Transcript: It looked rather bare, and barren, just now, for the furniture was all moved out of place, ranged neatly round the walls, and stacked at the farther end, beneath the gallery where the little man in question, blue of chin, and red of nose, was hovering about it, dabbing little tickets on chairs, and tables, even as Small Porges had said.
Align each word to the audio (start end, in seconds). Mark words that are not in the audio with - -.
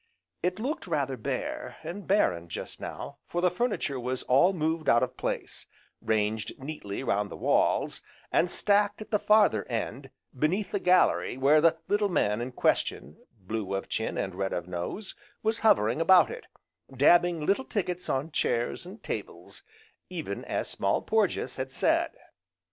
It 0.41 0.59
looked 0.59 0.87
rather 0.87 1.15
bare, 1.15 1.77
and 1.83 2.07
barren, 2.07 2.49
just 2.49 2.79
now, 2.81 3.17
for 3.27 3.39
the 3.39 3.51
furniture 3.51 3.99
was 3.99 4.23
all 4.23 4.51
moved 4.51 4.89
out 4.89 5.03
of 5.03 5.15
place, 5.15 5.67
ranged 6.01 6.57
neatly 6.59 7.03
round 7.03 7.29
the 7.29 7.37
walls, 7.37 8.01
and 8.31 8.49
stacked 8.49 9.03
at 9.03 9.11
the 9.11 9.19
farther 9.19 9.63
end, 9.67 10.09
beneath 10.35 10.71
the 10.71 10.79
gallery 10.79 11.37
where 11.37 11.61
the 11.61 11.77
little 11.87 12.09
man 12.09 12.41
in 12.41 12.51
question, 12.51 13.15
blue 13.41 13.75
of 13.75 13.89
chin, 13.89 14.17
and 14.17 14.33
red 14.33 14.53
of 14.53 14.67
nose, 14.67 15.13
was 15.43 15.59
hovering 15.59 16.01
about 16.01 16.31
it, 16.31 16.47
dabbing 16.91 17.45
little 17.45 17.65
tickets 17.65 18.09
on 18.09 18.31
chairs, 18.31 18.87
and 18.87 19.03
tables, 19.03 19.61
even 20.09 20.43
as 20.45 20.67
Small 20.67 21.03
Porges 21.03 21.57
had 21.57 21.71
said. 21.71 22.09